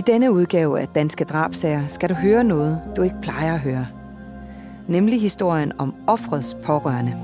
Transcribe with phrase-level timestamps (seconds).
[0.00, 3.86] I denne udgave af Danske Drabsager skal du høre noget, du ikke plejer at høre.
[4.88, 7.16] Nemlig historien om offrets pårørende.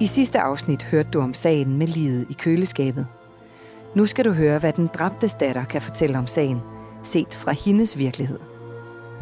[0.00, 3.06] I sidste afsnit hørte du om sagen med livet i køleskabet.
[3.94, 6.60] Nu skal du høre, hvad den dræbte datter kan fortælle om sagen,
[7.02, 8.38] set fra hendes virkelighed.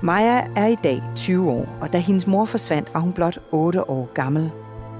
[0.03, 3.91] Maja er i dag 20 år, og da hendes mor forsvandt, var hun blot 8
[3.91, 4.51] år gammel.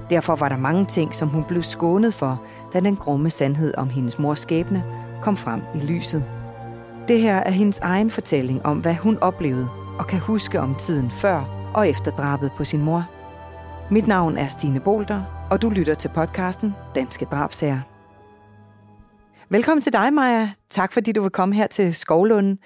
[0.09, 3.89] Derfor var der mange ting, som hun blev skånet for, da den grumme sandhed om
[3.89, 4.83] hendes mors skæbne
[5.21, 6.38] kom frem i lyset.
[7.09, 11.11] Det her er hendes egen fortælling om, hvad hun oplevede og kan huske om tiden
[11.11, 13.09] før og efter drabet på sin mor.
[13.91, 17.79] Mit navn er Stine Bolter, og du lytter til podcasten Danske Drabsager.
[19.49, 20.49] Velkommen til dig, Maja.
[20.69, 22.59] Tak fordi du vil komme her til Skovlunden.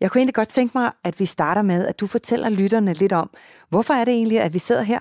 [0.00, 3.12] Jeg kunne egentlig godt tænke mig, at vi starter med, at du fortæller lytterne lidt
[3.12, 3.30] om,
[3.68, 5.00] hvorfor er det egentlig, at vi sidder her?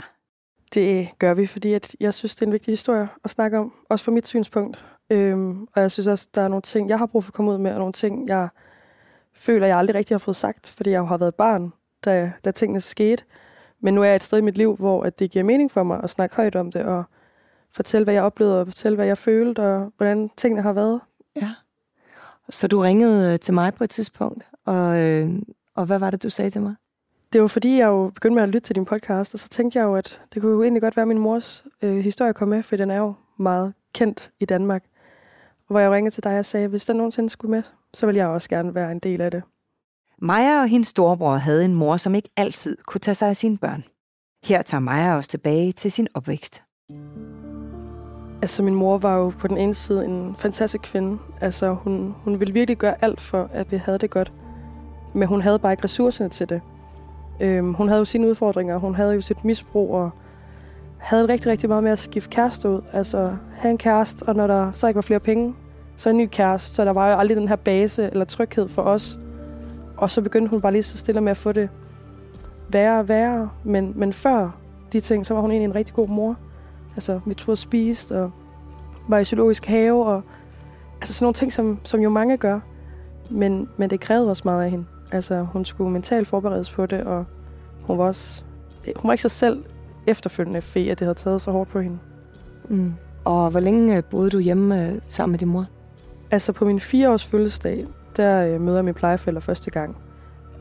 [0.74, 3.74] Det gør vi, fordi at jeg synes, det er en vigtig historie at snakke om,
[3.90, 4.86] også fra mit synspunkt.
[5.09, 7.52] Øhm, og jeg synes også, der er nogle ting, jeg har brug for at komme
[7.52, 8.48] ud med, og nogle ting, jeg
[9.36, 11.73] føler, jeg aldrig rigtig har fået sagt, fordi jeg har været barn,
[12.05, 13.23] da, da tingene skete.
[13.80, 15.83] Men nu er jeg et sted i mit liv, hvor at det giver mening for
[15.83, 17.03] mig at snakke højt om det, og
[17.72, 21.02] fortælle, hvad jeg oplevede, og fortælle, hvad jeg følte, og hvordan tingene har været.
[21.36, 21.50] Ja.
[22.50, 25.30] Så du ringede øh, til mig på et tidspunkt, og, øh,
[25.75, 26.75] og hvad var det, du sagde til mig?
[27.33, 29.80] Det var fordi, jeg jo begyndte med at lytte til din podcast, og så tænkte
[29.80, 32.47] jeg jo, at det kunne jo egentlig godt være, at min mors øh, historie kom
[32.47, 34.83] med, for den er jo meget kendt i Danmark.
[35.67, 37.63] Hvor jeg ringede til dig og sagde, hvis den nogensinde skulle med,
[37.96, 39.44] så vil jeg også gerne være en del af det.
[40.22, 43.58] Maja og hendes storebror havde en mor, som ikke altid kunne tage sig af sine
[43.58, 43.84] børn.
[44.46, 46.64] Her tager Maja også tilbage til sin opvækst.
[48.42, 51.18] Altså, min mor var jo på den ene side en fantastisk kvinde.
[51.42, 54.34] Altså, hun, hun ville virkelig gøre alt for, at vi havde det godt.
[55.14, 56.62] Men hun havde bare ikke ressourcerne til det.
[57.40, 58.78] Øhm, hun havde jo sine udfordringer.
[58.78, 60.09] Hun havde jo sit misbrug, og
[60.98, 62.81] havde rigtig, rigtig meget med at skifte kæreste ud.
[62.94, 65.56] Altså, have en kæreste, og når der så ikke var flere penge,
[65.95, 66.69] så en ny kæreste.
[66.75, 69.19] Så der var jo aldrig den her base eller tryghed for os.
[69.97, 71.69] Og så begyndte hun bare lige så stille med at få det
[72.69, 73.50] værre og værre.
[73.63, 74.50] Men, men før
[74.94, 76.35] de ting, så var hun egentlig en rigtig god mor.
[76.95, 78.31] Altså, vi tog og spiste, og
[79.09, 80.22] var i zoologisk have, og
[81.01, 82.59] altså sådan nogle ting, som, som jo mange gør.
[83.29, 84.85] Men, men det krævede også meget af hende.
[85.12, 87.25] Altså, hun skulle mentalt forberedes på det, og
[87.81, 88.44] hun var også...
[88.95, 89.63] Hun var ikke sig selv
[90.07, 91.97] efterfølgende, fordi at det havde taget så hårdt på hende.
[92.69, 92.94] Mm.
[93.25, 95.66] Og hvor længe boede du hjemme øh, sammen med din mor?
[96.31, 97.86] Altså, på min fireårs fødselsdag,
[98.18, 99.97] der øh, møder jeg min plejefælder første gang.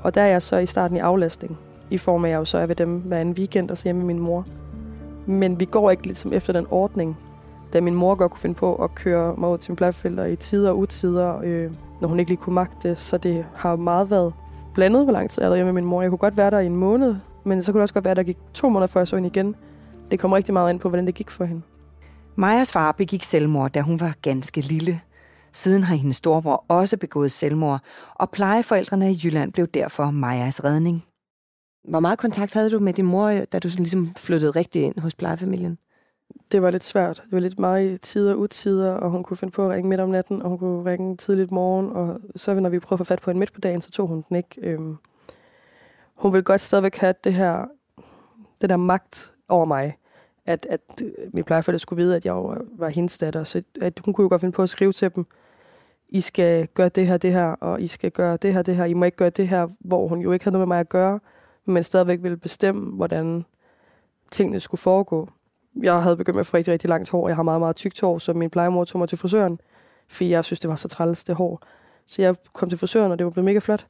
[0.01, 1.59] Og der er jeg så i starten i aflastning,
[1.91, 3.85] i form af, at jeg jo så er ved dem hver en weekend og så
[3.85, 4.47] hjemme med min mor.
[5.27, 7.17] Men vi går ikke ligesom efter den ordning,
[7.73, 10.37] da min mor godt kunne finde på at køre mig ud til min plejefælder i
[10.37, 11.71] tider og utider, øh,
[12.01, 12.99] når hun ikke lige kunne magte det.
[12.99, 14.33] Så det har meget været
[14.75, 16.03] blandet, hvor lang tid jeg er hjemme med min mor.
[16.03, 18.11] Jeg kunne godt være der i en måned, men så kunne det også godt være,
[18.11, 19.55] at der gik to måneder før jeg så hende igen.
[20.11, 21.63] Det kom rigtig meget ind på, hvordan det gik for hende.
[22.37, 25.01] Majas far begik selvmord, da hun var ganske lille.
[25.55, 27.81] Siden har hendes storebror også begået selvmord,
[28.15, 31.05] og plejeforældrene i Jylland blev derfor Majas redning.
[31.89, 35.15] Hvor meget kontakt havde du med din mor, da du ligesom flyttede rigtig ind hos
[35.15, 35.79] plejefamilien?
[36.53, 37.17] Det var lidt svært.
[37.17, 39.89] Det var lidt meget i tider og utider, og hun kunne finde på at ringe
[39.89, 43.07] midt om natten, og hun kunne ringe tidligt morgen, og så når vi prøvede at
[43.07, 44.61] få fat på hende midt på dagen, så tog hun den ikke.
[44.61, 44.97] Øhm,
[46.15, 47.65] hun ville godt stadigvæk have det her,
[48.61, 49.99] det der magt over mig,
[50.47, 50.81] at, at
[51.33, 54.29] min plejeforældre skulle vide, at jeg var, var hendes datter, så at hun kunne jo
[54.29, 55.27] godt finde på at skrive til dem,
[56.15, 58.85] I skal gøre det her, det her, og I skal gøre det her, det her,
[58.85, 60.89] I må ikke gøre det her, hvor hun jo ikke havde noget med mig at
[60.89, 61.21] gøre,
[61.65, 63.45] men stadigvæk ville bestemme, hvordan
[64.31, 65.29] tingene skulle foregå.
[65.83, 67.29] Jeg havde begyndt med at få rigtig, rigtig langt hår.
[67.29, 69.61] Jeg har meget, meget tykt hår, så min plejemor tog mig til frisøren,
[70.09, 71.63] fordi jeg synes, det var så træls, det hår.
[72.07, 73.87] Så jeg kom til frisøren, og det var blevet mega flot.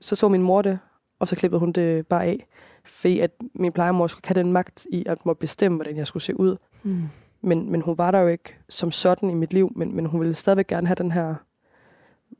[0.00, 0.78] Så så min mor det,
[1.18, 2.46] og så klippede hun det bare af.
[2.84, 6.22] Fordi at min plejemor skulle have den magt i at må bestemme, hvordan jeg skulle
[6.22, 6.56] se ud.
[6.82, 7.02] Mm.
[7.40, 10.20] Men, men hun var der jo ikke som sådan i mit liv, men, men hun
[10.20, 11.34] ville stadigvæk gerne have den her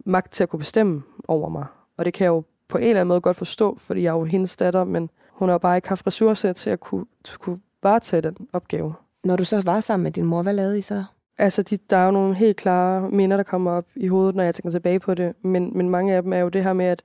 [0.04, 1.66] magt til at kunne bestemme over mig.
[1.96, 4.18] Og det kan jeg jo på en eller anden måde godt forstå, fordi jeg er
[4.18, 7.38] jo hendes datter, men hun har bare ikke haft ressourcer til at kunne, til at
[7.38, 8.94] kunne varetage den opgave.
[9.24, 11.04] Når du så var sammen med din mor, hvad lavede I så?
[11.38, 14.42] Altså, de, der er jo nogle helt klare minder, der kommer op i hovedet, når
[14.44, 15.34] jeg tænker tilbage på det.
[15.42, 17.02] Men, men mange af dem er jo det her med at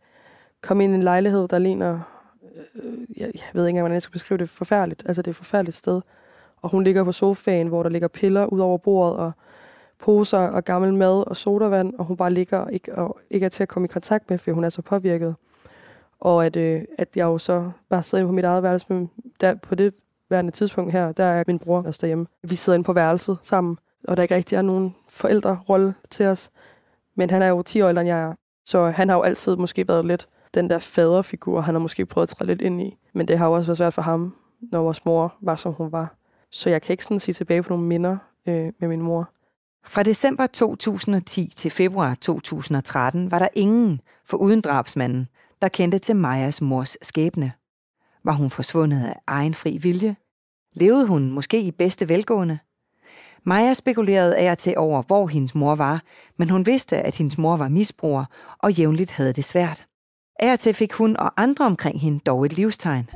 [0.62, 2.00] komme ind i en lejlighed, der ligner...
[2.76, 4.50] Øh, jeg, jeg ved ikke engang, hvordan jeg skal beskrive det.
[4.50, 5.04] Forfærdeligt.
[5.06, 6.02] Altså, det er et forfærdeligt sted.
[6.62, 9.32] Og hun ligger på sofaen, hvor der ligger piller ud over bordet, og
[10.00, 13.50] poser og gammel mad og sodavand, og hun bare ligger og ikke, og ikke er
[13.50, 15.36] til at komme i kontakt med, fordi hun er så påvirket.
[16.20, 19.10] Og at, øh, at jeg jo så bare sidder på mit eget værelse, men
[19.42, 19.94] der, på det
[20.30, 22.28] værende tidspunkt her, der er min bror også derhjemme.
[22.44, 23.78] Vi sidder inde på værelset sammen,
[24.08, 26.52] og der ikke rigtig er nogen forældrerolle til os.
[27.16, 28.34] Men han er jo 10 år ældre end jeg er,
[28.66, 32.32] så han har jo altid måske været lidt den der faderfigur, han har måske prøvet
[32.32, 32.98] at træde lidt ind i.
[33.14, 34.36] Men det har jo også været svært for ham,
[34.72, 36.16] når vores mor var, som hun var.
[36.52, 39.30] Så jeg kan ikke sådan sige tilbage på nogle minder øh, med min mor.
[39.88, 45.28] Fra december 2010 til februar 2013 var der ingen, for uden drabsmanden,
[45.62, 47.52] der kendte til Majas mors skæbne.
[48.24, 50.16] Var hun forsvundet af egen fri vilje?
[50.74, 52.60] Levede hun måske i bedste velgående?
[53.44, 56.02] Maja spekulerede af og til over, hvor hendes mor var,
[56.38, 58.26] men hun vidste, at hendes mor var misbruger
[58.60, 59.88] og jævnligt havde det svært.
[60.40, 63.10] Af og til fik hun og andre omkring hende dog et livstegn.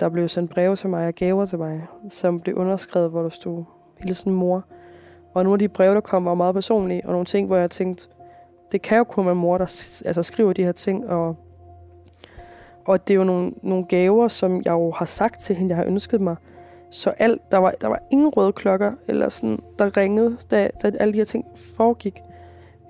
[0.00, 3.28] Der blev sendt breve til mig og gaver til mig, som blev underskrevet, hvor der
[3.28, 3.64] stod
[4.00, 4.64] hilsen mor.
[5.34, 7.70] Og nogle af de breve, der kom, var meget personlige, og nogle ting, hvor jeg
[7.70, 8.08] tænkte,
[8.72, 9.64] det kan jo kun være mor, der
[10.06, 11.36] altså, skriver de her ting, og,
[12.84, 15.76] og det er jo nogle, nogle gaver, som jeg jo har sagt til hende, jeg
[15.76, 16.36] har ønsket mig.
[16.90, 20.92] Så alt, der, var, der var ingen røde klokker, eller sådan, der ringede, da, da
[21.00, 21.44] alle de her ting
[21.76, 22.22] foregik.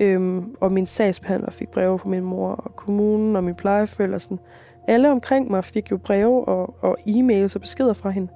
[0.00, 4.19] Øhm, og min sagsbehandler fik breve fra min mor, og kommunen og min plejefølger.
[4.19, 4.38] Sådan.
[4.87, 8.29] Alle omkring mig fik jo breve og, og e-mails og beskeder fra hende.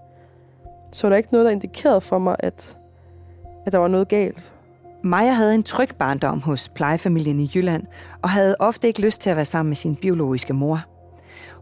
[0.93, 2.77] Så der er ikke noget, der indikerede for mig, at,
[3.68, 4.52] at der var noget galt.
[5.02, 7.82] Maja havde en tryg barndom hos plejefamilien i Jylland,
[8.22, 10.80] og havde ofte ikke lyst til at være sammen med sin biologiske mor.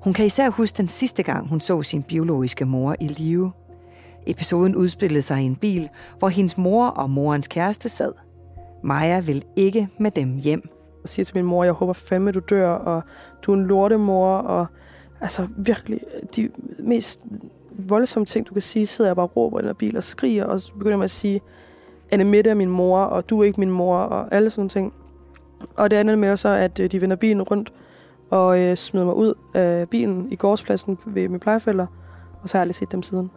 [0.04, 3.52] Hun kan især huske den sidste gang, hun så sin biologiske mor i live.
[4.26, 5.88] Episoden udspillede sig i en bil,
[6.18, 8.12] hvor hendes mor og morens kæreste sad.
[8.84, 10.62] Maja vil ikke med dem hjem.
[11.02, 13.02] Jeg siger til min mor, jeg håber fandme, du dør, og
[13.42, 14.66] du er en lortemor, og
[15.20, 16.00] altså virkelig,
[16.36, 17.20] de mest
[17.78, 20.44] voldsomme ting, du kan sige, sidder jeg bare og råber i den bil og skriger,
[20.44, 21.40] og så begynder jeg at sige,
[22.10, 24.94] Anne Mette er min mor, og du er ikke min mor, og alle sådan ting.
[25.76, 27.72] Og det andet med så, at øh, de vender bilen rundt,
[28.30, 31.86] og øh, smider mig ud af bilen i gårdspladsen ved mine plejefælder,
[32.42, 33.30] og så har jeg aldrig set dem siden.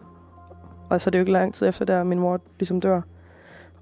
[0.89, 3.01] Og så er det jo ikke lang tid efter, der min mor ligesom dør.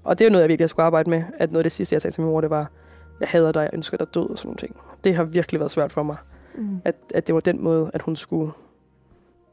[0.04, 1.22] Og det er jo noget, jeg virkelig skulle arbejde med.
[1.38, 2.70] At noget af det sidste, jeg sagde til min mor, det var,
[3.20, 4.58] jeg hader dig, jeg ønsker dig død og sådan noget.
[4.58, 4.76] ting.
[5.04, 6.16] Det har virkelig været svært for mig.
[6.58, 6.80] Mm.
[6.84, 8.52] At, at det var den måde, at hun skulle,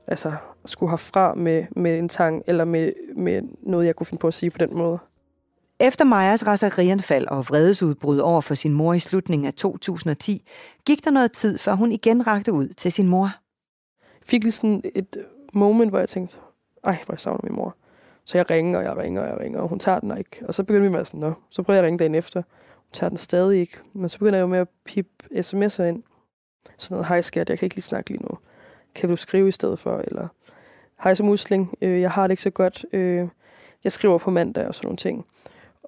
[0.07, 0.33] altså,
[0.65, 4.27] skulle have fra med, med en tang, eller med, med noget, jeg kunne finde på
[4.27, 4.99] at sige på den måde.
[5.80, 10.48] Efter Majas raserianfald og vredesudbrud over for sin mor i slutningen af 2010,
[10.86, 13.30] gik der noget tid, før hun igen rakte ud til sin mor.
[14.00, 15.18] Jeg fik lige sådan et
[15.54, 16.38] moment, hvor jeg tænkte,
[16.83, 17.75] ej, hvor jeg savner min mor.
[18.25, 20.44] Så jeg ringer, og jeg ringer, og jeg ringer, og hun tager den ikke.
[20.48, 21.33] Og så begynder vi med at sådan, Nå.
[21.50, 22.42] så prøver jeg at ringe dagen efter.
[22.75, 23.78] Hun tager den stadig ikke.
[23.94, 26.04] Men så begynder jeg jo med at pipe sms'er ind.
[26.78, 28.38] Sådan noget, hej skat, jeg kan ikke lige snakke lige nu.
[28.95, 29.98] Kan du skrive i stedet for?
[29.98, 30.28] Eller,
[31.04, 32.86] hej som musling, øh, jeg har det ikke så godt.
[32.94, 33.28] Øh,
[33.83, 35.25] jeg skriver på mandag og sådan nogle ting.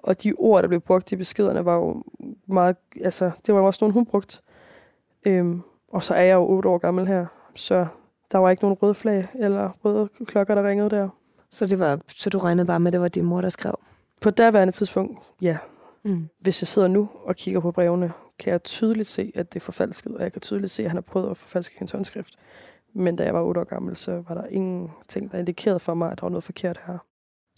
[0.02, 2.04] Og de ord, der blev brugt i beskederne, var jo
[2.46, 4.40] meget, altså, det var også nogle, hun brugte.
[5.26, 7.86] Øhm, og så er jeg jo otte år gammel her, så
[8.32, 11.08] der var ikke nogen røde flag eller røde klokker, der ringede der.
[11.50, 13.78] Så, det var, så du regnede bare med, at det var din mor, der skrev?
[14.20, 15.58] På daværende tidspunkt, ja.
[16.02, 16.28] Mm.
[16.40, 19.64] Hvis jeg sidder nu og kigger på brevene, kan jeg tydeligt se, at det er
[19.64, 22.34] forfalsket, og jeg kan tydeligt se, at han har prøvet at forfalske hendes håndskrift.
[22.92, 26.12] Men da jeg var 8 år gammel, så var der ingenting, der indikerede for mig,
[26.12, 26.98] at der var noget forkert her.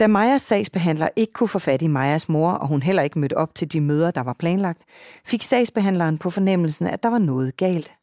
[0.00, 3.36] Da Majas sagsbehandler ikke kunne få fat i Majas mor, og hun heller ikke mødte
[3.36, 4.82] op til de møder, der var planlagt,
[5.24, 7.94] fik sagsbehandleren på fornemmelsen, at der var noget galt.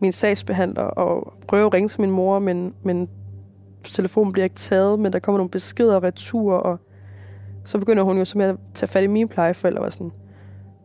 [0.00, 3.08] Min sagsbehandler og prøve at ringe til min mor, men, men
[3.84, 6.78] telefonen bliver ikke taget, men der kommer nogle beskeder retur, og
[7.64, 10.12] så begynder hun jo så med at tage fat i mine plejeforældre, og sådan,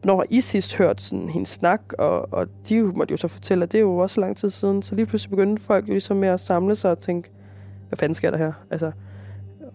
[0.02, 3.64] hvornår har I sidst hørt sådan hendes snak, og, og de måtte jo så fortælle,
[3.64, 6.18] at det er jo også lang tid siden, så lige pludselig begyndte folk jo ligesom
[6.18, 7.32] med at samle sig og tænke,
[7.88, 8.54] hvad fanden sker der her?
[8.72, 8.92] Altså,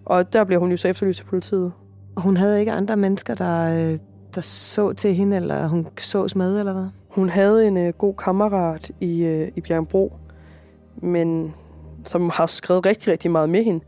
[0.07, 1.73] og der bliver hun jo så efterlyst til politiet.
[2.17, 3.99] Og hun havde ikke andre mennesker, der, øh,
[4.35, 6.87] der så til hende, eller hun sås med, eller hvad?
[7.11, 10.13] Hun havde en uh, god kammerat i, uh, i Bjergbro,
[10.97, 11.55] men
[12.05, 13.85] som har skrevet rigtig, rigtig meget med hende.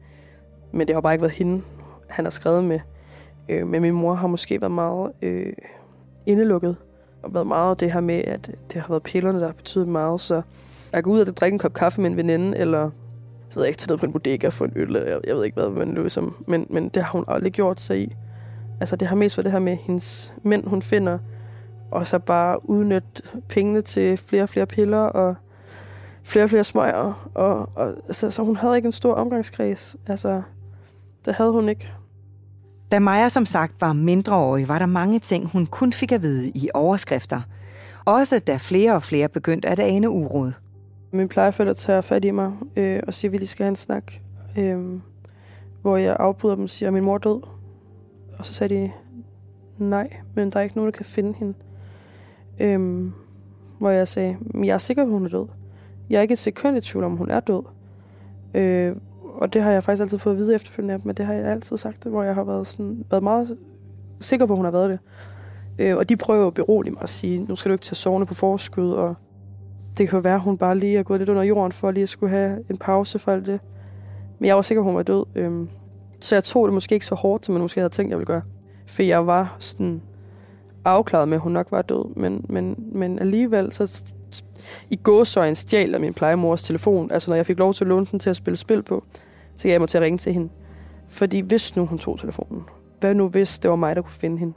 [0.72, 1.62] Men det har bare ikke været hende,
[2.08, 2.80] han har skrevet med.
[3.48, 5.52] Øh, men min mor har måske været meget øh,
[6.26, 6.76] indelukket.
[7.22, 10.20] Og været meget det her med, at det har været pillerne, der har betydet meget.
[10.20, 10.42] Så
[10.92, 12.90] jeg går ud og drikke en kop kaffe med en veninde, eller
[13.58, 15.60] jeg ved ikke, tage ned på en bodega for en øl, jeg, jeg ved ikke,
[15.60, 16.22] hvad man løser.
[16.46, 18.16] Men, men det har hun aldrig gjort sig i.
[18.80, 21.18] Altså, det har mest været det her med hendes mænd, hun finder,
[21.90, 25.34] og så bare udnytte pengene til flere og flere piller, og
[26.24, 27.28] flere og flere smøger.
[27.34, 29.96] Og, og altså, så hun havde ikke en stor omgangskreds.
[30.06, 30.42] Altså,
[31.24, 31.92] det havde hun ikke.
[32.92, 36.48] Da Maja som sagt var mindreårig, var der mange ting, hun kun fik at vide
[36.48, 37.40] i overskrifter.
[38.04, 40.52] Også da flere og flere begyndte at ane uråd.
[41.10, 43.76] Min plejeforældre tager fat i mig øh, og siger, at vi lige skal have en
[43.76, 44.12] snak.
[44.58, 45.00] Øh,
[45.82, 47.40] hvor jeg afbryder dem og siger, at min mor er død.
[48.38, 48.90] Og så sagde de,
[49.78, 51.54] nej, men der er ikke nogen, der kan finde hende.
[52.60, 53.10] Øh,
[53.78, 55.46] hvor jeg sagde, jeg er sikker på, at hun er død.
[56.10, 57.62] Jeg er ikke et sekund i tvivl om, hun er død.
[58.54, 58.96] Øh,
[59.34, 61.34] og det har jeg faktisk altid fået at vide efterfølgende af dem, men det har
[61.34, 63.58] jeg altid sagt, hvor jeg har været, sådan, været meget
[64.20, 64.98] sikker på, at hun har været det.
[65.78, 68.26] Øh, og de prøver at berolige mig og sige, nu skal du ikke tage sovende
[68.26, 69.14] på forskud, og
[69.98, 72.02] det kan jo være, at hun bare lige er gået lidt under jorden for lige
[72.02, 73.60] at skulle have en pause for alt det.
[74.38, 75.24] Men jeg var sikker, at hun var død.
[75.34, 75.68] Øhm,
[76.20, 78.26] Så jeg tog det måske ikke så hårdt, som man måske havde tænkt, jeg ville
[78.26, 78.42] gøre.
[78.86, 80.02] For jeg var sådan
[80.84, 82.14] afklaret med, at hun nok var død.
[82.16, 84.14] Men, men, men alligevel, så
[84.90, 87.10] i gåsøjen stjal af min plejemors telefon.
[87.10, 89.04] Altså når jeg fik lov til at låne den til at spille spil på,
[89.56, 90.48] så gav jeg mig til at ringe til hende.
[91.08, 92.64] Fordi hvis nu hun tog telefonen,
[93.00, 94.54] hvad nu hvis det var mig, der kunne finde hende?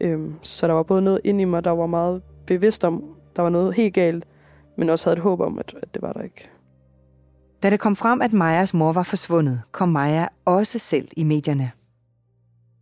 [0.00, 3.04] Øhm, så der var både noget ind i mig, der var meget bevidst om,
[3.36, 4.24] der var noget helt galt,
[4.76, 6.50] men også havde et håb om, at, at det var der ikke.
[7.62, 11.70] Da det kom frem, at Majas mor var forsvundet, kom Maja også selv i medierne.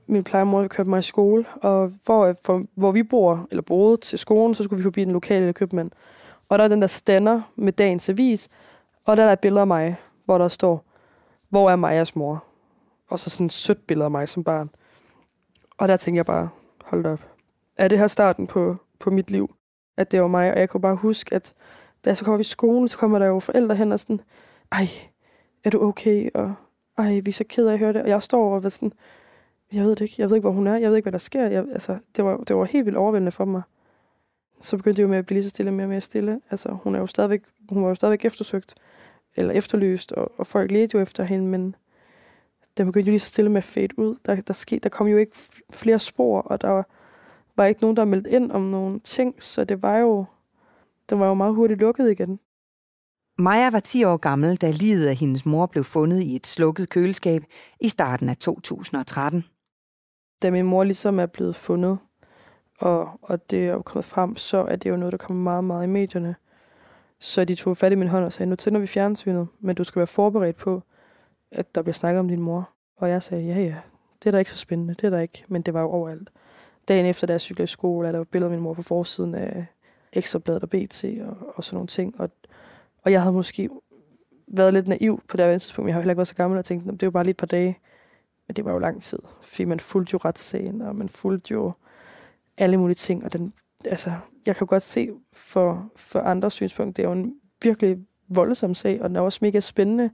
[0.07, 4.19] Min plejemor kørte mig i skole, og for, for, hvor vi bor, eller boede til
[4.19, 5.91] skolen, så skulle vi forbi den lokale købmand.
[6.49, 8.49] Og der er den der stander med dagens avis,
[9.05, 10.85] og der er et billede af mig, hvor der står,
[11.49, 12.45] hvor er Majas mor?
[13.11, 14.71] Og så sådan et sødt billede af mig som barn.
[15.79, 16.49] Og der tænkte jeg bare,
[16.85, 17.29] hold op.
[17.79, 19.55] Er det her starten på, på mit liv?
[19.97, 21.55] At det var mig, og jeg kunne bare huske, at
[22.05, 24.21] da jeg så kommer op i skolen, så kommer der jo forældre hen og sådan,
[24.73, 24.87] ej,
[25.65, 26.31] er du okay?
[26.35, 26.55] Og
[26.99, 28.03] ej, vi er så ked af at høre det.
[28.03, 28.93] Og jeg står og var sådan,
[29.73, 31.19] jeg ved det ikke, jeg ved ikke, hvor hun er, jeg ved ikke, hvad der
[31.19, 31.47] sker.
[31.47, 33.63] Jeg, altså, det, var, det var helt vildt overvældende for mig.
[34.61, 36.41] Så begyndte det jo med at blive lige så stille mere og mere stille.
[36.51, 38.75] Altså, hun, er jo stadigvæk, hun var jo stadigvæk eftersøgt,
[39.37, 41.77] eller efterlyst, og, og folk ledte jo efter hende, men
[42.77, 44.17] det begyndte jo lige så stille med at fade ud.
[44.27, 45.33] Der, der, skete, der kom jo ikke
[45.73, 46.87] flere spor, og der var,
[47.57, 50.25] var ikke nogen, der meldte ind om nogle ting, så det var jo,
[51.11, 52.39] det var jo meget hurtigt lukket igen.
[53.39, 56.89] Maja var 10 år gammel, da livet af hendes mor blev fundet i et slukket
[56.89, 57.43] køleskab
[57.81, 59.45] i starten af 2013.
[60.43, 61.99] Da min mor ligesom er blevet fundet,
[62.79, 65.85] og, og det er kommet frem, så er det jo noget, der kommer meget, meget
[65.85, 66.37] i medierne.
[67.21, 69.85] Så de tog fat i min hånd og sagde, nu tænder vi fjernsynet, men du
[69.85, 70.83] skal være forberedt på,
[71.53, 72.71] at der bliver snakket om din mor.
[72.97, 73.77] Og jeg sagde, ja ja,
[74.19, 76.31] det er da ikke så spændende, det er der ikke, men det var jo overalt.
[76.89, 78.83] Dagen efter, da jeg cyklede i skole, er der jo billeder af min mor på
[78.83, 79.67] forsiden af
[80.13, 82.21] Ekstrabladet og BT og, og sådan nogle ting.
[82.21, 82.31] Og,
[83.03, 83.69] og jeg havde måske
[84.47, 85.89] været lidt naiv på det tidspunkt.
[85.89, 87.37] Jeg har heller ikke været så gammel og tænkt, det er jo bare lige et
[87.37, 87.79] par dage.
[88.47, 91.73] Men det var jo lang tid, fordi man fulgte jo retssagen, og man fulgte jo
[92.59, 93.25] alle mulige ting.
[93.25, 93.53] Og den,
[93.85, 94.13] altså,
[94.47, 99.03] jeg kan godt se for, for andre synspunkt, det er jo en virkelig voldsom sag,
[99.03, 100.11] og den er også mega spændende.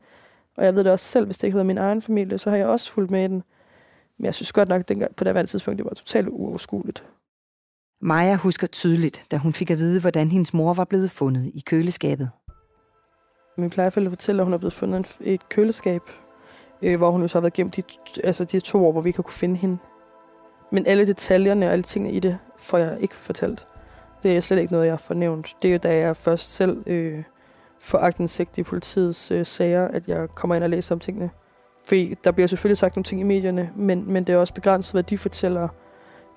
[0.57, 2.57] Og jeg ved det også selv, hvis det ikke havde min egen familie, så har
[2.57, 3.43] jeg også fulgt med i den.
[4.19, 7.05] Men jeg synes godt nok, at på det tidspunkt, det var totalt uoverskueligt.
[8.01, 11.63] Maja husker tydeligt, da hun fik at vide, hvordan hendes mor var blevet fundet i
[11.67, 12.31] køleskabet.
[13.57, 16.03] Min plejefælde fortæller, at hun er blevet fundet i et køleskab,
[16.83, 17.83] øh, hvor hun jo så har været gemt de,
[18.25, 19.79] altså de to år, hvor vi kan kunne finde hende.
[20.73, 23.67] Men alle detaljerne og alle tingene i det, får jeg ikke fortalt.
[24.23, 25.57] Det er slet ikke noget, jeg har fornævnt.
[25.63, 27.23] Det er jo, da jeg først selv øh,
[27.81, 31.31] får agtindsigt i politiets øh, sager, at jeg kommer ind og læser om tingene.
[31.89, 34.93] Fordi der bliver selvfølgelig sagt nogle ting i medierne, men, men det er også begrænset,
[34.93, 35.69] hvad de fortæller.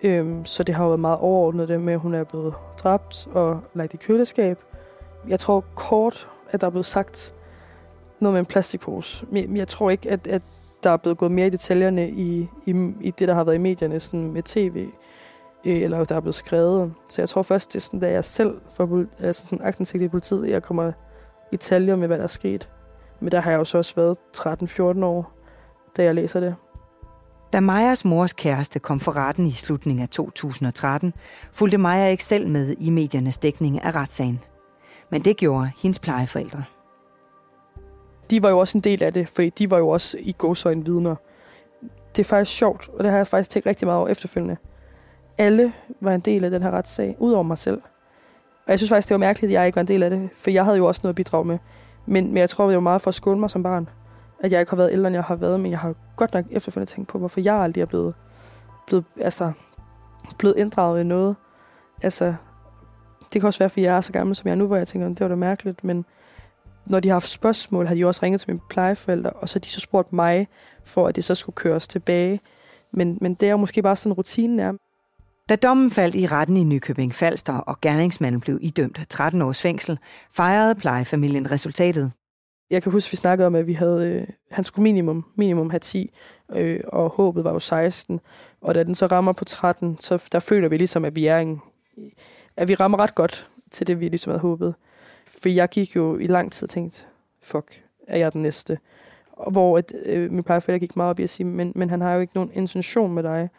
[0.04, 2.54] Øhm, så det har jo været meget overordnet det med, at hun er blevet
[2.84, 4.60] dræbt og lagt i køleskab.
[5.28, 7.34] Jeg tror kort, at der er blevet sagt
[8.20, 9.26] noget med en plastikpose.
[9.30, 10.42] Men jeg tror ikke, at, at
[10.84, 13.60] der er blevet gået mere i detaljerne i, i, i det, der har været i
[13.60, 14.88] medierne sådan med tv,
[15.66, 16.94] øh, eller der er blevet skrevet.
[17.10, 20.08] Så jeg tror først, det er sådan, da jeg selv får altså sådan aktindsigt i
[20.08, 20.92] politiet, jeg kommer
[21.52, 22.70] i detaljer med, hvad der er sket.
[23.20, 25.32] Men der har jeg jo så også været 13-14 år,
[25.98, 26.56] da jeg læser det.
[27.54, 31.14] Da Majas mors kæreste kom for retten i slutningen af 2013,
[31.54, 34.40] fulgte Maja ikke selv med i mediernes dækning af retssagen.
[35.10, 36.64] Men det gjorde hendes plejeforældre
[38.32, 40.86] de var jo også en del af det, for de var jo også i gåsøjne
[40.86, 41.16] vidner.
[42.16, 44.58] Det er faktisk sjovt, og det har jeg faktisk tænkt rigtig meget over efterfølgende.
[45.38, 47.82] Alle var en del af den her retssag, udover mig selv.
[48.66, 50.30] Og jeg synes faktisk, det var mærkeligt, at jeg ikke var en del af det,
[50.36, 51.58] for jeg havde jo også noget at bidrage med.
[52.06, 53.90] Men, men jeg tror, det var meget for at skåne mig som barn.
[54.44, 56.46] At jeg ikke har været ældre, end jeg har været, men jeg har godt nok
[56.52, 58.14] efterfølgende tænkt på, hvorfor jeg aldrig er blevet,
[58.88, 59.52] blevet, altså,
[60.38, 61.36] blevet inddraget i noget.
[62.02, 62.36] Altså,
[63.34, 64.88] det kan også være, fordi jeg er så gammel, som jeg er nu, hvor jeg
[64.88, 66.06] tænker, det var da mærkeligt, men
[66.86, 69.60] når de har haft spørgsmål, har de også ringet til mine plejeforældre, og så har
[69.60, 70.48] de så spurgt mig,
[70.84, 72.40] for at det så skulle køres tilbage.
[72.94, 74.74] Men, men det er jo måske bare sådan, rutinen er.
[75.50, 80.00] Da dommen faldt i retten i Nykøbing Falster, og gerningsmanden blev idømt 13 års fængsel,
[80.32, 82.12] fejrede plejefamilien resultatet.
[82.72, 85.80] Jeg kan huske, vi snakkede om, at vi havde, øh, han skulle minimum, minimum have
[85.80, 86.14] 10,
[86.52, 88.20] øh, og håbet var jo 16.
[88.62, 91.38] Og da den så rammer på 13, så der føler vi ligesom, at vi er
[91.38, 91.62] en,
[92.58, 94.76] at vi rammer ret godt til det, vi ligesom havde håbet.
[95.28, 97.06] For jeg gik jo i lang tid og tænkte,
[97.44, 98.80] fuck, er jeg den næste?
[99.32, 102.02] Og hvor et, øh, min plejeforælder gik meget op i at sige, men, men han
[102.02, 103.50] har jo ikke nogen intention med dig.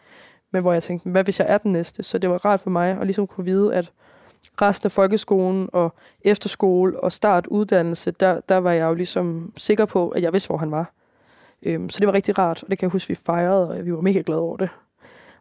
[0.51, 2.03] Men hvor jeg tænkte, hvad hvis jeg er den næste?
[2.03, 3.91] Så det var rart for mig at ligesom kunne vide, at
[4.61, 9.85] resten af folkeskolen og efterskole og start uddannelse, der, der var jeg jo ligesom sikker
[9.85, 10.93] på, at jeg vidste, hvor han var.
[11.63, 13.93] Øhm, så det var rigtig rart, og det kan jeg huske, vi fejrede, og vi
[13.93, 14.69] var mega glade over det.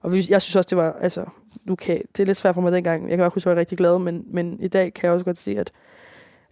[0.01, 1.25] Og vi, jeg synes også, det var, altså,
[1.69, 3.09] du kan, det er lidt svært for mig dengang.
[3.09, 5.13] Jeg kan også huske, at jeg var rigtig glad, men, men i dag kan jeg
[5.13, 5.73] også godt sige, at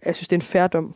[0.05, 0.95] jeg synes, det er en færdom.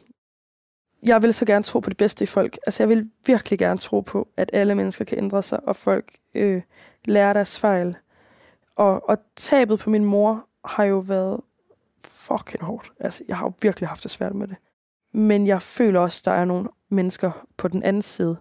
[1.07, 2.57] jeg vil så gerne tro på det bedste i folk.
[2.67, 6.17] Altså, jeg vil virkelig gerne tro på, at alle mennesker kan ændre sig, og folk
[6.35, 6.61] øh,
[7.05, 7.95] lærer deres fejl.
[8.75, 11.41] Og, og tabet på min mor har jo været
[12.01, 12.93] fucking hårdt.
[12.99, 14.55] Altså, jeg har jo virkelig haft det svært med det.
[15.11, 18.37] Men jeg føler også, der er nogle mennesker på den anden side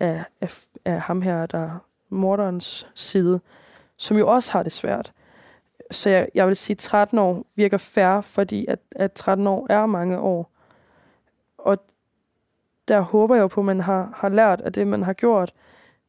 [0.00, 1.78] af, af, af ham her, der er
[2.08, 3.40] morderens side,
[3.96, 5.12] som jo også har det svært.
[5.90, 9.66] Så jeg, jeg vil sige, at 13 år virker færre, fordi at, at 13 år
[9.70, 10.52] er mange år.
[11.58, 11.78] Og
[12.88, 15.54] der håber jeg jo på, at man har, har lært af det, man har gjort.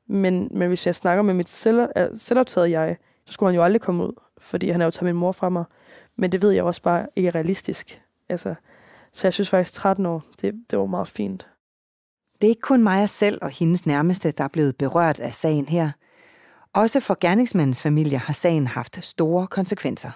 [0.07, 3.81] Men, men hvis jeg snakker med mit selv, selvoptaget jeg, så skulle han jo aldrig
[3.81, 5.65] komme ud, fordi han har jo taget min mor fra mig.
[6.15, 8.01] Men det ved jeg også bare ikke er realistisk.
[8.29, 8.55] Altså,
[9.11, 11.47] så jeg synes faktisk, 13 år, det, det var meget fint.
[12.41, 15.67] Det er ikke kun mig selv og hendes nærmeste, der er blevet berørt af sagen
[15.67, 15.91] her.
[16.73, 20.11] Også for gerningsmandens familie har sagen haft store konsekvenser.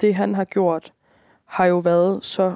[0.00, 0.92] Det, han har gjort,
[1.44, 2.54] har jo været så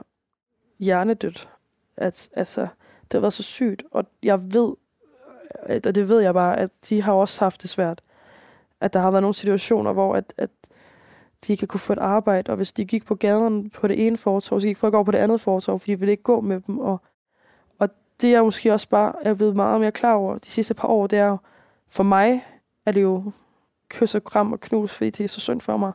[0.79, 1.49] hjernedødt,
[1.97, 2.61] at altså,
[3.03, 3.83] det har været så sygt.
[3.91, 4.75] Og jeg ved,
[5.85, 8.03] og det ved jeg bare, at de har også haft det svært.
[8.81, 10.51] At der har været nogle situationer, hvor at, at
[11.49, 14.17] de kan kunne få et arbejde, og hvis de gik på gaden på det ene
[14.17, 16.61] fortov, så gik folk over på det andet fortov, fordi de ville ikke gå med
[16.61, 16.79] dem.
[16.79, 17.01] Og,
[17.79, 17.89] og
[18.21, 21.07] det er måske også bare er blevet meget mere klar over de sidste par år,
[21.07, 21.37] det er jo,
[21.89, 22.45] for mig
[22.87, 23.33] er det jo
[23.89, 25.93] kys og kram og knus, fordi det er så synd for mig.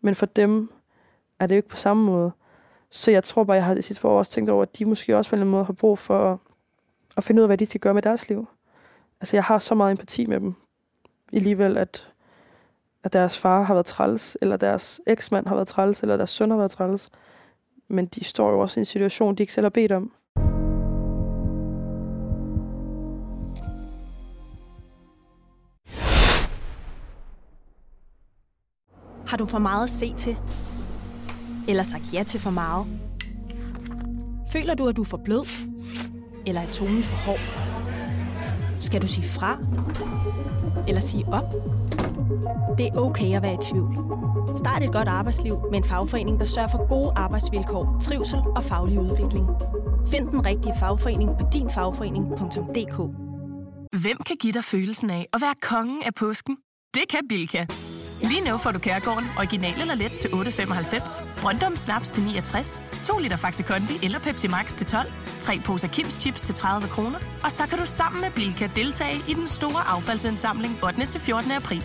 [0.00, 0.70] Men for dem
[1.40, 2.32] er det jo ikke på samme måde.
[2.90, 4.84] Så jeg tror bare, jeg har de sidste par år også tænkt over, at de
[4.84, 6.38] måske også på en eller anden måde har brug for at,
[7.16, 8.48] at finde ud af, hvad de skal gøre med deres liv.
[9.20, 10.54] Altså, jeg har så meget empati med dem.
[11.32, 12.12] Alligevel, at
[13.04, 16.50] at deres far har været træls, eller deres eksmand har været træls, eller deres søn
[16.50, 17.10] har været træls.
[17.88, 20.12] Men de står jo også i en situation, de ikke selv har bedt om.
[29.26, 30.36] Har du for meget at se til?
[31.68, 32.86] Eller sagt ja til for meget?
[34.52, 35.46] Føler du, at du er for blød?
[36.46, 37.40] Eller er tonen for hård?
[38.80, 39.58] Skal du sige fra?
[40.88, 41.44] Eller sige op?
[42.78, 43.94] Det er okay at være i tvivl.
[44.56, 49.00] Start et godt arbejdsliv med en fagforening, der sørger for gode arbejdsvilkår, trivsel og faglig
[49.00, 49.46] udvikling.
[50.06, 52.96] Find den rigtige fagforening på dinfagforening.dk
[54.02, 56.56] Hvem kan give dig følelsen af at være kongen af påsken?
[56.94, 57.66] Det kan Bilka!
[58.22, 63.18] Lige nu får du Kærgården original eller let til 8.95, Brøndum Snaps til 69, 2
[63.18, 67.18] liter Faxi Kondi eller Pepsi Max til 12, 3 poser Kims Chips til 30 kroner,
[67.44, 71.06] og så kan du sammen med Bilka deltage i den store affaldsindsamling 8.
[71.06, 71.50] til 14.
[71.50, 71.84] april.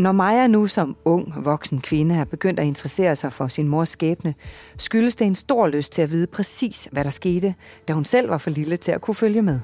[0.00, 3.88] Når Maja nu som ung voksen kvinde er begyndt at interessere sig for sin mors
[3.88, 4.34] skæbne,
[4.76, 7.54] skyldes det en stor lyst til at vide præcis, hvad der skete,
[7.88, 9.60] da hun selv var for lille til at kunne følge med.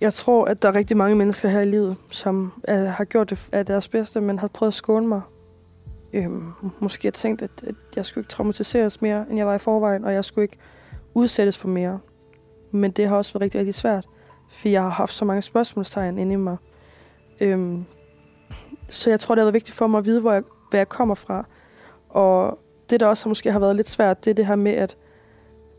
[0.00, 3.30] Jeg tror, at der er rigtig mange mennesker her i livet, som er, har gjort
[3.30, 5.20] det af deres bedste, men har prøvet at skåne mig.
[6.12, 9.58] Øhm, måske har tænkt, at, at jeg skulle ikke traumatiseres mere, end jeg var i
[9.58, 10.58] forvejen, og jeg skulle ikke
[11.14, 11.98] udsættes for mere.
[12.70, 14.06] Men det har også været rigtig, rigtig svært,
[14.50, 16.56] for jeg har haft så mange spørgsmålstegn inde i mig.
[17.40, 17.84] Øhm,
[18.90, 20.88] så jeg tror, det har været vigtigt for mig at vide, hvor jeg, hvad jeg
[20.88, 21.44] kommer fra.
[22.08, 22.58] Og
[22.90, 24.96] det, der også måske har været lidt svært, det er det her med, at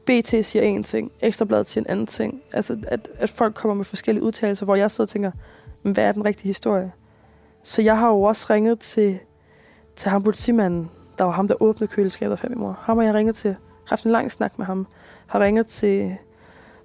[0.06, 2.42] BT siger en ting, Ekstrabladet siger en anden ting.
[2.54, 5.32] Altså, at, at folk kommer med forskellige udtalelser, hvor jeg sidder og tænker,
[5.84, 6.92] men hvad er den rigtige historie?
[7.64, 9.20] Så jeg har jo også ringet til,
[9.96, 12.80] til ham politimanden, der var ham, der åbnede køleskabet af mor.
[12.82, 13.56] Ham har jeg ringet til,
[13.90, 14.88] haft en lang snak med ham.
[15.28, 16.18] Har ringet til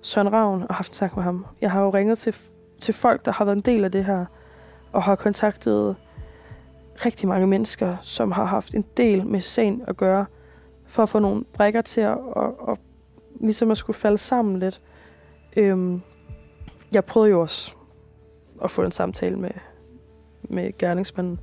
[0.01, 1.47] Søren Ravn og haft en snak med ham.
[1.61, 2.37] Jeg har jo ringet til,
[2.81, 4.25] til folk, der har været en del af det her,
[4.93, 5.97] og har kontaktet
[7.05, 10.27] rigtig mange mennesker, som har haft en del med sagen at gøre,
[10.87, 12.79] for at få nogle brækker til at, og, og
[13.41, 14.81] ligesom at skulle falde sammen lidt.
[15.57, 16.01] Øhm,
[16.93, 17.75] jeg prøvede jo også
[18.65, 19.51] at få en samtale med,
[20.43, 21.41] med gerningsmanden,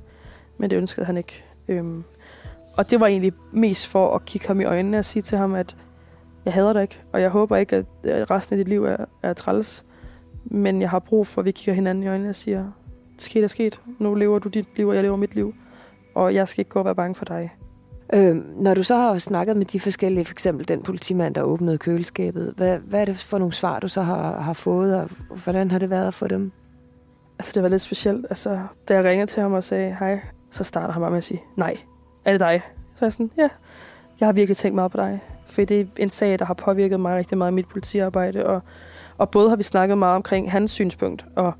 [0.58, 1.44] men det ønskede han ikke.
[1.68, 2.04] Øhm,
[2.76, 5.54] og det var egentlig mest for at kigge ham i øjnene og sige til ham,
[5.54, 5.76] at
[6.44, 9.32] jeg hader dig ikke, og jeg håber ikke, at resten af dit liv er, er
[9.32, 9.84] træls.
[10.44, 12.70] Men jeg har brug for, at vi kigger hinanden i øjnene og siger,
[13.18, 13.80] sket er sket.
[13.98, 15.54] Nu lever du dit liv, og jeg lever mit liv.
[16.14, 17.52] Og jeg skal ikke gå og være bange for dig.
[18.14, 21.78] Øh, når du så har snakket med de forskellige, for eksempel den politimand, der åbnede
[21.78, 25.10] køleskabet, hvad, hvad er det for nogle svar, du så har, har fået, og
[25.44, 26.52] hvordan har det været at få dem?
[27.38, 28.26] Altså, det var lidt specielt.
[28.30, 31.24] Altså, da jeg ringede til ham og sagde hej, så starter han bare med at
[31.24, 31.76] sige, nej,
[32.24, 32.62] er det dig?
[32.94, 33.48] Så er jeg sådan, ja,
[34.20, 35.20] jeg har virkelig tænkt meget på dig.
[35.46, 38.62] For det er en sag, der har påvirket mig rigtig meget i mit politiarbejde, og,
[39.18, 41.52] og både har vi snakket meget omkring hans synspunkt, og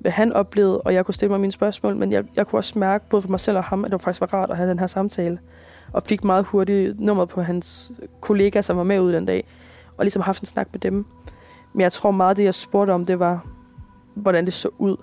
[0.00, 2.78] hvad han oplevede, og jeg kunne stille mig mine spørgsmål, men jeg, jeg kunne også
[2.78, 4.78] mærke, både for mig selv og ham, at det faktisk var rart at have den
[4.78, 5.38] her samtale
[5.92, 9.44] og fik meget hurtigt nummer på hans kollega, som var med ud den dag,
[9.96, 11.06] og ligesom haft en snak med dem.
[11.72, 13.46] Men jeg tror meget, det jeg spurgte om, det var,
[14.14, 14.96] hvordan det så ud.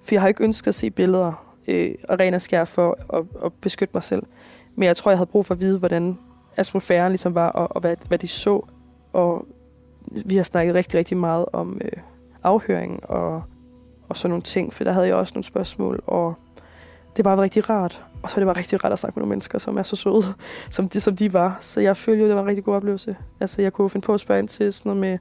[0.00, 3.24] For jeg har ikke ønsket at se billeder øh, og ren og skær for at,
[3.44, 4.22] at beskytte mig selv.
[4.76, 6.18] Men jeg tror, jeg havde brug for at vide, hvordan
[6.56, 8.66] atmosfæren ligesom var, og, og hvad, hvad de så.
[9.12, 9.46] Og
[10.24, 12.02] vi har snakket rigtig, rigtig meget om øh,
[12.42, 13.42] afhøring og,
[14.08, 16.34] og sådan nogle ting, for der havde jeg også nogle spørgsmål, og
[17.16, 18.04] det var rigtig rart.
[18.22, 20.22] Og så det var rigtig rart at snakke med nogle mennesker, som er så søde,
[20.70, 21.56] som de, som de var.
[21.60, 23.16] Så jeg følte jo, det var en rigtig god oplevelse.
[23.40, 25.18] Altså, jeg kunne finde på at spørge ind til sådan noget med,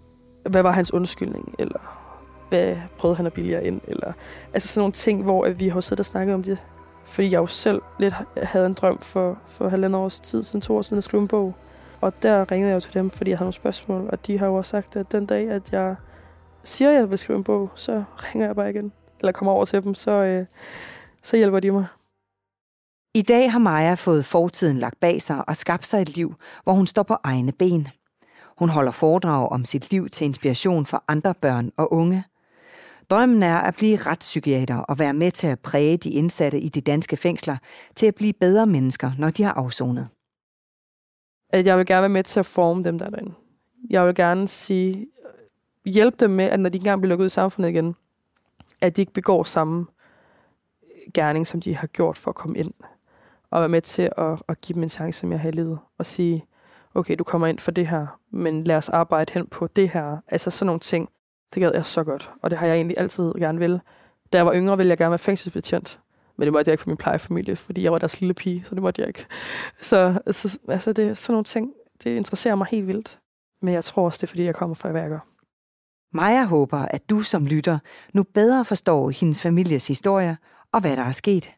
[0.50, 2.08] hvad var hans undskyldning, eller
[2.50, 4.12] hvad prøvede han at billigere ind, eller
[4.54, 6.58] altså sådan nogle ting, hvor vi har siddet og snakket om det.
[7.04, 10.78] Fordi jeg jo selv lidt havde en drøm for, for halvandet års tid, siden to
[10.78, 11.56] år siden at skrive en bog.
[12.02, 14.47] Og der ringede jeg jo til dem, fordi jeg havde nogle spørgsmål, og de har
[14.47, 15.95] jo også sagt, at den dag, at jeg
[16.67, 18.91] siger, at jeg vil skrive en bog, så ringer jeg bare igen.
[19.19, 20.45] Eller kommer over til dem, så, øh,
[21.23, 21.86] så hjælper de mig.
[23.13, 26.73] I dag har Maja fået fortiden lagt bag sig og skabt sig et liv, hvor
[26.73, 27.88] hun står på egne ben.
[28.58, 32.23] Hun holder foredrag om sit liv til inspiration for andre børn og unge.
[33.10, 36.82] Drømmen er at blive retspsykiater og være med til at præge de indsatte i de
[36.82, 37.58] danske fængsler
[37.95, 40.10] til at blive bedre mennesker, når de har afsonet.
[41.49, 43.34] At jeg vil gerne være med til at forme dem, der er derinde.
[43.89, 45.08] Jeg vil gerne sige,
[45.89, 47.95] hjælpe dem med, at når de engang bliver lukket ud i samfundet igen,
[48.82, 49.86] at de ikke begår samme
[51.13, 52.73] gerning, som de har gjort for at komme ind
[53.50, 55.80] og være med til at, at give dem en chance som jeg har i livet.
[55.97, 56.45] Og sige,
[56.93, 60.17] okay, du kommer ind for det her, men lad os arbejde hen på det her.
[60.28, 61.10] Altså sådan nogle ting,
[61.54, 62.32] det gad jeg så godt.
[62.41, 63.80] Og det har jeg egentlig altid gerne vil.
[64.34, 66.00] Da jeg var yngre, ville jeg gerne være fængselsbetjent.
[66.38, 68.76] Men det måtte jeg ikke for min plejefamilie, fordi jeg var deres lille pige, så
[68.76, 69.26] det måtte jeg ikke.
[69.82, 71.73] Så, altså, altså det sådan nogle ting,
[72.04, 73.19] det interesserer mig helt vildt.
[73.62, 75.19] Men jeg tror også, det er, fordi jeg kommer fra værker.
[76.13, 77.80] Maja håber, at du som lytter
[78.13, 80.38] nu bedre forstår hendes families historie
[80.72, 81.58] og hvad der er sket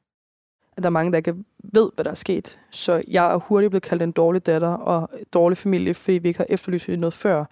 [0.84, 1.36] der er mange, der ikke
[1.74, 2.60] ved, hvad der er sket.
[2.70, 6.38] Så jeg er hurtigt blevet kaldt en dårlig datter og dårlig familie, fordi vi ikke
[6.38, 7.46] har efterlyst noget før.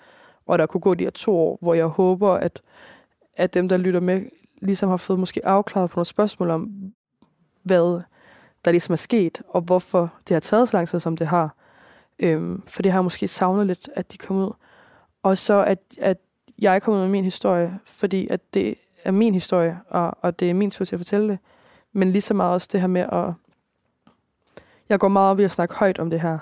[0.45, 2.61] Og der kunne gå de her to år, hvor jeg håber, at,
[3.33, 4.21] at dem, der lytter med,
[4.61, 6.69] ligesom har fået måske afklaret på nogle spørgsmål om,
[7.63, 8.01] hvad
[8.65, 11.55] der ligesom er sket, og hvorfor det har taget så lang tid, som det har.
[12.19, 14.51] Øhm, for det har måske savnet lidt, at de kom ud.
[15.23, 16.17] Og så, at, at
[16.61, 20.53] jeg kommer med min historie, fordi at det er min historie, og, og det er
[20.53, 21.39] min tur til at fortælle det.
[21.93, 23.33] Men lige så meget også det her med at...
[24.89, 26.39] Jeg går meget op i at snakke højt om det her,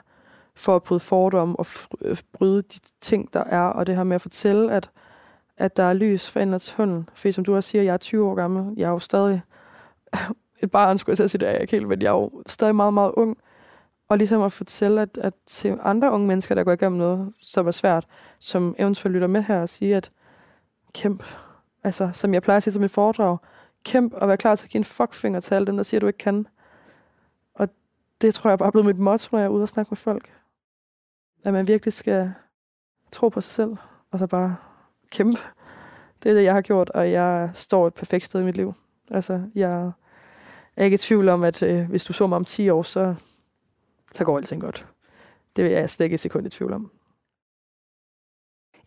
[0.55, 1.65] for at bryde fordomme og
[2.01, 4.89] øh, bryde de ting, der er, og det her med at fortælle, at,
[5.57, 7.09] at der er lys for enden af tunnelen.
[7.13, 8.73] For som du også siger, jeg er 20 år gammel.
[8.77, 9.41] Jeg er jo stadig
[10.63, 12.11] et barn, skulle jeg til at sige, det er jeg ikke helt, men jeg er
[12.11, 13.37] jo stadig meget, meget ung.
[14.07, 17.67] Og ligesom at fortælle, at, at til andre unge mennesker, der går igennem noget, som
[17.67, 18.07] er svært,
[18.39, 20.11] som eventuelt lytter med her og sige, at
[20.93, 21.23] kæmp,
[21.83, 23.37] altså som jeg plejer at sige som et foredrag,
[23.85, 26.01] kæmp og være klar til at give en fuckfinger til alle dem, der siger, at
[26.01, 26.47] du ikke kan.
[27.53, 27.69] Og
[28.21, 29.97] det tror jeg bare er blevet mit motto, når jeg er ude og snakke med
[29.97, 30.33] folk.
[31.45, 32.33] At man virkelig skal
[33.11, 33.77] tro på sig selv,
[34.11, 34.55] og så bare
[35.11, 35.39] kæmpe.
[36.23, 38.73] Det er det, jeg har gjort, og jeg står et perfekt sted i mit liv.
[39.11, 39.91] Altså, jeg
[40.75, 43.15] er ikke i tvivl om, at øh, hvis du så mig om 10 år, så,
[44.15, 44.87] så går alting godt.
[45.55, 46.91] Det er jeg slet ikke et sekund i tvivl om.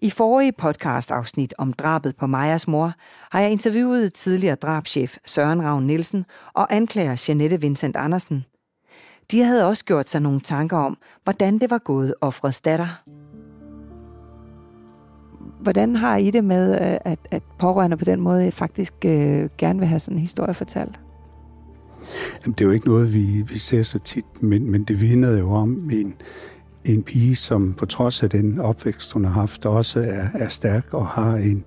[0.03, 2.93] I forrige podcast-afsnit om drabet på Majas mor
[3.33, 8.45] har jeg interviewet tidligere drabschef Søren Ravn Nielsen og anklager Janette Vincent Andersen.
[9.31, 13.03] De havde også gjort sig nogle tanker om, hvordan det var gået offrets datter.
[15.63, 19.89] Hvordan har I det med, at, at pårørende på den måde faktisk øh, gerne vil
[19.89, 21.01] have sådan en historie fortalt?
[22.45, 25.39] Jamen, det er jo ikke noget, vi, vi ser så tit, men, men det vidner
[25.39, 26.15] jo om en,
[26.85, 30.95] en pige, som på trods af den opvækst, hun har haft, også er, er stærk
[30.95, 31.65] og har en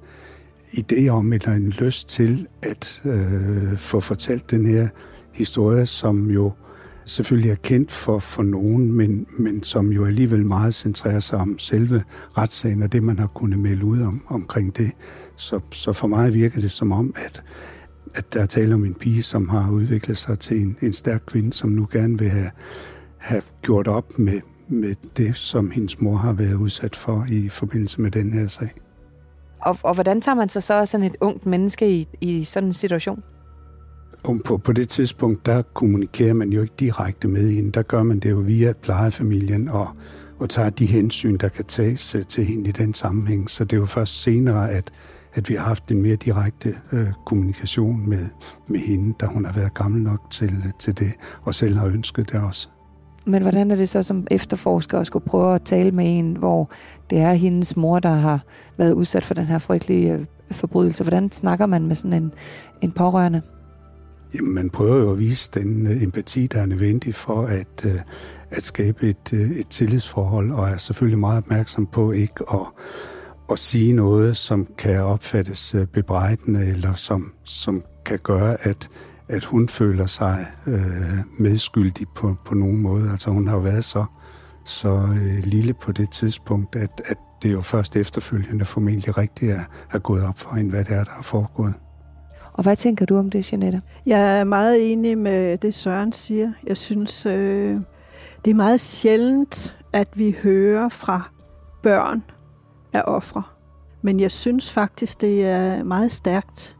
[0.71, 4.87] idé om eller en lyst til at øh, få fortalt den her
[5.33, 6.51] historie, som jo
[7.05, 11.59] selvfølgelig er kendt for, for nogen, men, men som jo alligevel meget centrerer sig om
[11.59, 12.03] selve
[12.37, 14.91] retssagen og det, man har kunnet melde ud om, omkring det.
[15.35, 17.43] Så, så for mig virker det som om, at,
[18.15, 21.21] at der er tale om en pige, som har udviklet sig til en, en stærk
[21.25, 22.51] kvinde, som nu gerne vil have,
[23.17, 28.01] have gjort op med, med det, som hendes mor har været udsat for i forbindelse
[28.01, 28.73] med den her sag.
[29.61, 32.73] Og, og hvordan tager man sig så sådan et ungt menneske i, i sådan en
[32.73, 33.23] situation?
[34.23, 37.71] Og på, på det tidspunkt, der kommunikerer man jo ikke direkte med hende.
[37.71, 39.89] Der gør man det jo via plejefamilien og,
[40.39, 43.49] og tager de hensyn, der kan tages øh, til hende i den sammenhæng.
[43.49, 44.91] Så det er jo først senere, at,
[45.33, 48.25] at vi har haft en mere direkte øh, kommunikation med,
[48.67, 52.31] med hende, da hun har været gammel nok til, til det, og selv har ønsket
[52.31, 52.69] det også.
[53.25, 56.71] Men hvordan er det så som efterforsker at skulle prøve at tale med en, hvor
[57.09, 58.39] det er hendes mor, der har
[58.77, 61.03] været udsat for den her frygtelige øh, forbrydelse?
[61.03, 62.31] Hvordan snakker man med sådan en,
[62.81, 63.41] en pårørende?
[64.35, 67.99] Jamen, man prøver jo at vise den øh, empati, der er nødvendig for at, øh,
[68.51, 72.67] at skabe et, et tillidsforhold, og er selvfølgelig meget opmærksom på ikke at,
[73.51, 78.89] at sige noget, som kan opfattes bebrejdende, eller som, som kan gøre, at,
[79.27, 83.11] at hun føler sig øh, medskyldig på, på nogen måde.
[83.11, 84.05] Altså hun har jo været så,
[84.65, 89.63] så øh, lille på det tidspunkt, at, at det jo først efterfølgende formentlig rigtigt er,
[89.93, 91.73] er gået op for hende, hvad det er, der er foregået.
[92.53, 93.81] Og hvad tænker du om det, Jeanette?
[94.05, 96.51] Jeg er meget enig med det, Søren siger.
[96.67, 97.79] Jeg synes, øh,
[98.45, 101.29] det er meget sjældent, at vi hører fra
[101.83, 102.23] børn
[102.93, 103.43] af ofre.
[104.01, 106.77] Men jeg synes faktisk, det er meget stærkt,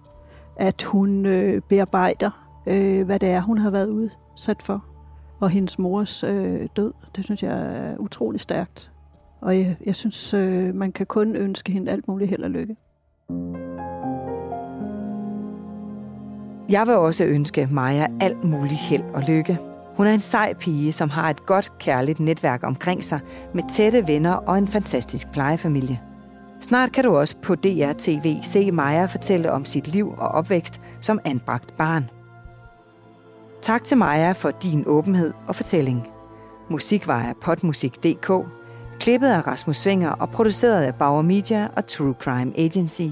[0.56, 4.86] at hun øh, bearbejder øh, hvad det er, hun har været udsat for.
[5.40, 8.92] Og hendes mors øh, død, det synes jeg er utrolig stærkt.
[9.42, 12.76] Og jeg, jeg synes, øh, man kan kun ønske hende alt muligt held og lykke.
[16.70, 19.71] Jeg vil også ønske Maja alt muligt held og lykke.
[20.02, 23.20] Hun er en sej pige, som har et godt kærligt netværk omkring sig,
[23.54, 26.02] med tætte venner og en fantastisk plejefamilie.
[26.62, 30.82] Snart kan du også på DR TV se Maja fortælle om sit liv og opvækst
[31.02, 32.10] som anbragt barn.
[33.62, 36.08] Tak til Maja for din åbenhed og fortælling.
[36.70, 38.32] Musik var af potmusik.dk,
[39.00, 43.08] klippet af Rasmus Svinger og produceret af Bauer Media og True Crime Agency.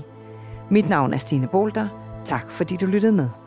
[0.69, 1.87] Mit navn er Stine Bolter.
[2.25, 3.38] Tak fordi du lyttede med.